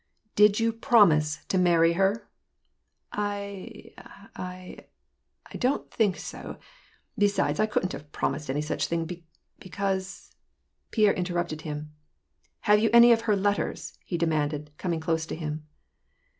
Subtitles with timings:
[0.41, 2.27] "Did you promise to marry her?"
[3.13, 3.93] "I—
[4.35, 4.79] I—
[5.53, 6.57] I don't think so;
[7.19, 9.27] besides, I couldn't have prom ised any such thing, be—
[9.69, 10.31] because
[10.89, 11.93] "—Pierre interrupted him."
[12.61, 13.95] Have you any of her letters?
[14.01, 15.67] '* he demanded, coming close to him.